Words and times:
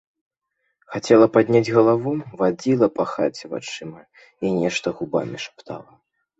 Хацела 0.93 1.27
падняць 1.35 1.73
галаву, 1.75 2.15
вадзіла 2.41 2.87
па 2.97 3.03
хаце 3.13 3.45
вачыма 3.53 4.01
і 4.43 4.47
нешта 4.59 4.87
губамі 4.99 5.37
шаптала. 5.49 5.91